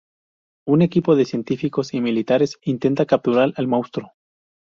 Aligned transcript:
Un 0.65 0.81
equipo 0.81 1.15
de 1.15 1.25
científicos 1.25 1.93
y 1.93 2.01
militares 2.01 2.57
intenta 2.63 3.05
capturar 3.05 3.53
al 3.57 3.67
monstruo. 3.67 4.13